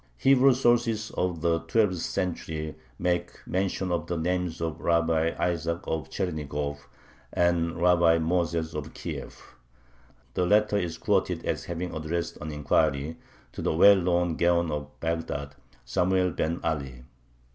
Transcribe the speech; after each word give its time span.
Hebrew 0.17 0.55
sources 0.55 1.11
of 1.11 1.41
the 1.41 1.59
twelfth 1.59 1.99
century 1.99 2.73
make 2.97 3.39
mention 3.45 3.91
of 3.91 4.07
the 4.07 4.17
names 4.17 4.59
of 4.59 4.81
Rabbi 4.81 5.33
Isaac 5.37 5.81
of 5.83 6.09
Chernigov 6.09 6.87
and 7.31 7.79
Rabbi 7.79 8.17
Moses 8.17 8.73
of 8.73 8.95
Kiev. 8.95 9.53
The 10.33 10.47
latter 10.47 10.77
is 10.77 10.97
quoted 10.97 11.45
as 11.45 11.65
having 11.65 11.93
addressed 11.95 12.37
an 12.37 12.51
inquiry 12.51 13.17
to 13.51 13.61
the 13.61 13.75
well 13.75 13.97
known 13.97 14.37
Gaon 14.37 14.71
of 14.71 14.87
Bagdad, 15.01 15.53
Samuel 15.85 16.31
ben 16.31 16.59
Ali. 16.63 17.03